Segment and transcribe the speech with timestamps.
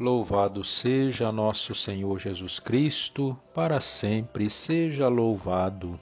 [0.00, 6.00] Louvado seja nosso Senhor Jesus Cristo, para sempre seja louvado.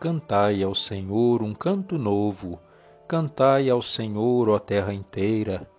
[0.00, 2.58] Cantai ao Senhor um canto novo,
[3.06, 5.70] cantai ao Senhor, ó terra inteira.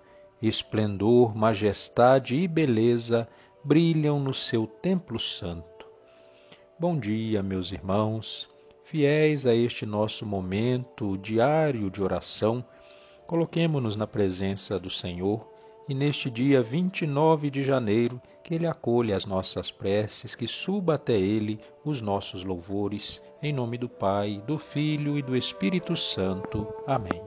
[0.41, 3.27] Esplendor, majestade e beleza
[3.61, 5.85] brilham no seu templo santo.
[6.79, 8.49] Bom dia, meus irmãos,
[8.85, 12.63] fiéis a este nosso momento diário de oração,
[13.27, 15.50] coloquemo-nos na presença do Senhor
[15.87, 21.13] e neste dia 29 de janeiro, que Ele acolha as nossas preces, que suba até
[21.13, 26.67] Ele os nossos louvores, em nome do Pai, do Filho e do Espírito Santo.
[26.85, 27.21] Amém.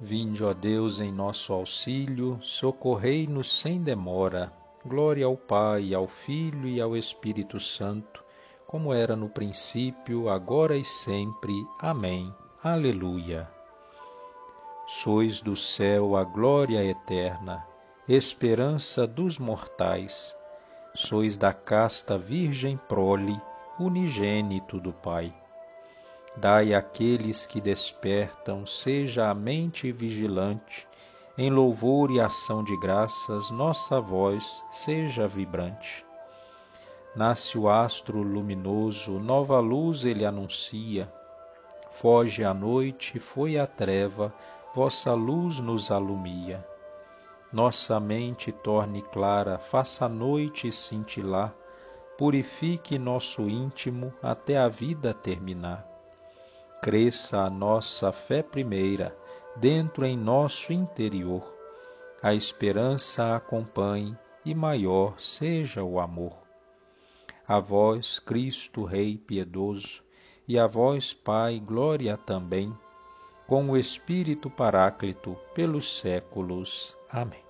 [0.00, 4.52] Vinde, ó Deus, em nosso auxílio, socorrei-nos sem demora.
[4.86, 8.27] Glória ao Pai, ao Filho e ao Espírito Santo
[8.68, 11.54] como era no princípio, agora e sempre.
[11.78, 12.30] Amém.
[12.62, 13.48] Aleluia.
[14.86, 17.64] Sois do céu a glória eterna,
[18.06, 20.36] esperança dos mortais.
[20.94, 23.40] Sois da casta Virgem prole,
[23.80, 25.32] unigênito do Pai.
[26.36, 30.86] Dai àqueles que despertam, seja a mente vigilante,
[31.38, 36.06] em louvor e ação de graças, nossa voz seja vibrante
[37.18, 41.08] Nasce o astro luminoso, nova luz ele anuncia.
[41.90, 44.32] Foge a noite, foi a treva,
[44.72, 46.64] vossa luz nos alumia.
[47.52, 51.52] Nossa mente torne clara, faça a noite cintilar,
[52.16, 55.84] purifique nosso íntimo até a vida terminar.
[56.80, 59.12] Cresça a nossa fé primeira,
[59.56, 61.42] dentro em nosso interior.
[62.22, 66.47] A esperança acompanhe e maior seja o amor
[67.48, 70.02] a vós, Cristo Rei piedoso,
[70.46, 72.76] e a vós, Pai, glória também,
[73.46, 76.94] com o Espírito Paráclito, pelos séculos.
[77.10, 77.42] Amém.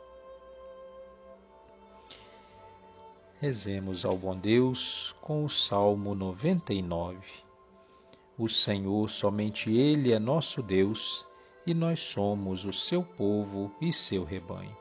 [3.41, 7.19] Rezemos ao bom Deus com o Salmo 99.
[8.39, 11.27] O Senhor, somente Ele é nosso Deus,
[11.67, 14.77] e nós somos o seu povo e seu rebanho.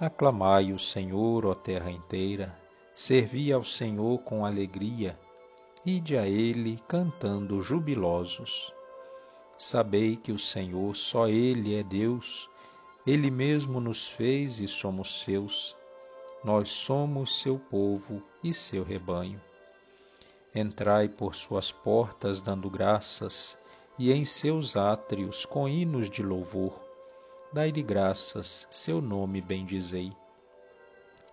[0.00, 2.63] Aclamai o Senhor, ó terra inteira,
[2.94, 5.18] servi ao Senhor com alegria,
[5.84, 8.72] ide a Ele cantando jubilosos.
[9.58, 12.48] Sabei que o Senhor, só Ele é Deus,
[13.04, 15.76] Ele mesmo nos fez e somos seus,
[16.44, 19.40] nós somos seu povo e seu rebanho.
[20.54, 23.58] Entrai por suas portas dando graças,
[23.98, 26.80] e em seus átrios com hinos de louvor.
[27.52, 30.12] Dai-lhe graças, seu nome bendizei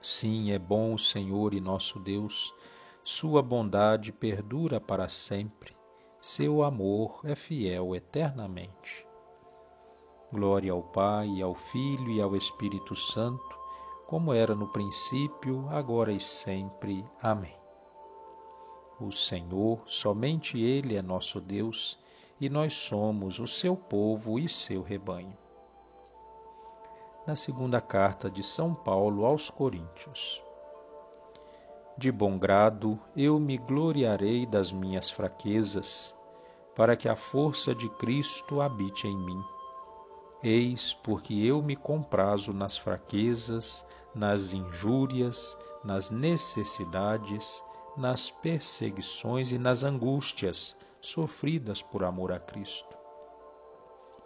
[0.02, 2.52] Sim, é bom o Senhor e nosso Deus,
[3.04, 5.78] sua bondade perdura para sempre,
[6.20, 9.06] seu amor é fiel eternamente.
[10.34, 13.60] Glória ao Pai, ao Filho e ao Espírito Santo,
[14.08, 17.06] como era no princípio, agora e sempre.
[17.22, 17.56] Amém.
[19.00, 22.00] O Senhor, somente Ele é nosso Deus,
[22.40, 25.38] e nós somos o seu povo e seu rebanho
[27.32, 30.44] na segunda carta de São Paulo aos Coríntios.
[31.98, 36.14] De bom grado eu me gloriarei das minhas fraquezas,
[36.76, 39.42] para que a força de Cristo habite em mim.
[40.44, 47.64] Eis porque eu me comprazo nas fraquezas, nas injúrias, nas necessidades,
[47.96, 52.98] nas perseguições e nas angústias sofridas por amor a Cristo.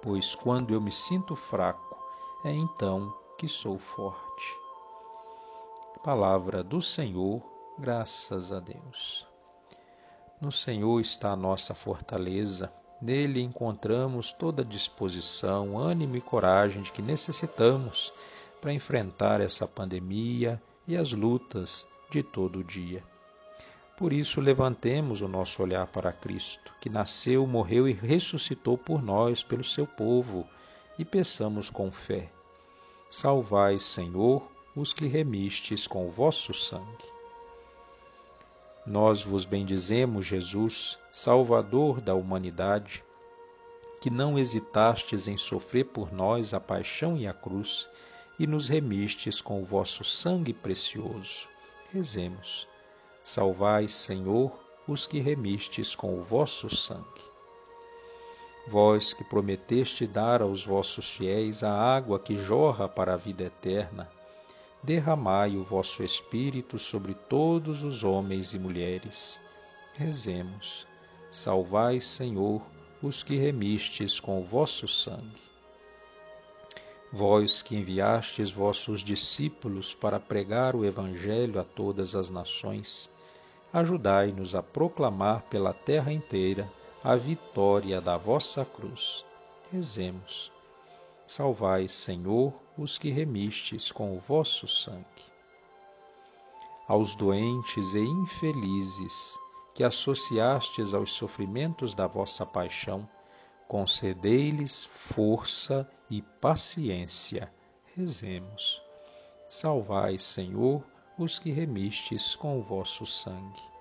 [0.02, 1.95] Pois quando eu me sinto fraco,
[2.46, 4.56] é então que sou forte.
[6.04, 7.42] Palavra do Senhor,
[7.80, 9.28] graças a Deus.
[10.40, 12.72] No Senhor está a nossa fortaleza,
[13.02, 18.14] nele encontramos toda a disposição, ânimo e coragem de que necessitamos
[18.62, 23.02] para enfrentar essa pandemia e as lutas de todo o dia.
[23.98, 29.42] Por isso, levantemos o nosso olhar para Cristo, que nasceu, morreu e ressuscitou por nós,
[29.42, 30.46] pelo seu povo,
[31.00, 32.30] e peçamos com fé
[33.18, 34.44] Salvai, Senhor,
[34.76, 37.06] os que remistes com o vosso sangue.
[38.86, 43.02] Nós vos bendizemos, Jesus, Salvador da humanidade,
[44.02, 47.88] que não hesitastes em sofrer por nós a paixão e a cruz,
[48.38, 51.48] e nos remistes com o vosso sangue precioso.
[51.94, 52.68] Rezemos.
[53.24, 54.52] Salvai, Senhor,
[54.86, 57.35] os que remistes com o vosso sangue.
[58.68, 64.10] Vós que prometeste dar aos vossos fiéis a água que jorra para a vida eterna,
[64.82, 69.40] derramai o vosso Espírito sobre todos os homens e mulheres.
[69.94, 70.88] Rezemos.
[71.32, 72.62] Salvai, Senhor,
[73.04, 75.46] os que remistes com o vosso sangue.
[77.14, 83.12] Vós que enviastes vossos discípulos para pregar o Evangelho a todas as nações,
[83.72, 86.68] ajudai-nos a proclamar pela terra inteira
[87.06, 89.24] a vitória da vossa cruz.
[89.72, 90.52] Rezemos.
[91.28, 95.06] Salvai, Senhor, os que remistes com o vosso sangue.
[96.88, 99.38] Aos doentes e infelizes
[99.76, 103.08] que associastes aos sofrimentos da vossa paixão,
[103.68, 107.54] concedei-lhes força e paciência.
[107.96, 108.82] Rezemos.
[109.48, 110.84] Salvai, Senhor,
[111.20, 113.75] os que remistes com o vosso sangue.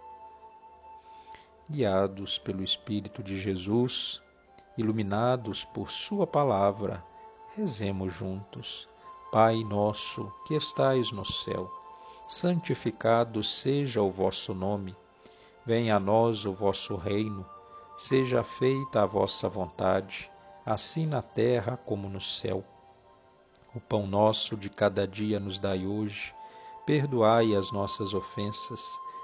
[1.69, 4.21] Guiados pelo Espírito de Jesus,
[4.77, 7.03] iluminados por Sua palavra,
[7.57, 8.89] rezemos juntos.
[9.33, 11.71] Pai nosso que estais no céu,
[12.29, 14.95] santificado seja o vosso nome.
[15.67, 17.45] Venha a nós o vosso reino.
[17.97, 20.31] Seja feita a vossa vontade,
[20.65, 22.63] assim na terra como no céu.
[23.75, 26.35] O pão nosso de cada dia nos dai hoje
[26.87, 29.01] Perdoai as nossas ofensas,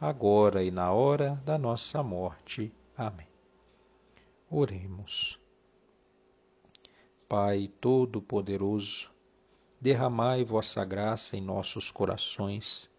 [0.00, 2.72] agora e na hora da nossa morte.
[2.96, 3.26] Amém.
[4.50, 5.38] Oremos.
[7.28, 9.10] Pai Todo-Poderoso,
[9.80, 12.90] derramai vossa graça em nossos corações,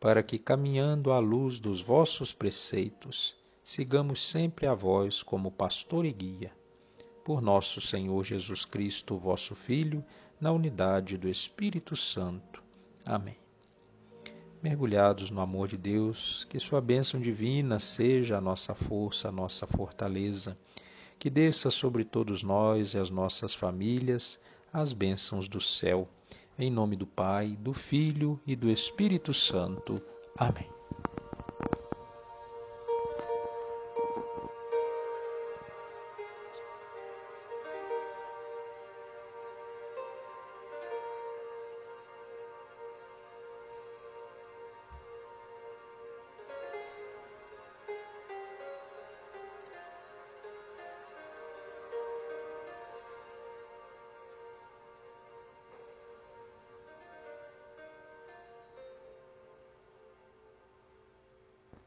[0.00, 6.12] para que, caminhando à luz dos vossos preceitos, sigamos sempre a vós como pastor e
[6.12, 6.52] guia.
[7.22, 10.02] Por nosso Senhor Jesus Cristo, vosso Filho,
[10.40, 12.62] na unidade do Espírito Santo.
[13.04, 13.49] Amém
[14.62, 19.66] mergulhados no amor de Deus, que Sua bênção divina seja a nossa força, a nossa
[19.66, 20.56] fortaleza,
[21.18, 24.38] que desça sobre todos nós e as nossas famílias
[24.72, 26.08] as bênçãos do céu.
[26.58, 30.00] Em nome do Pai, do Filho e do Espírito Santo.
[30.36, 30.79] Amém.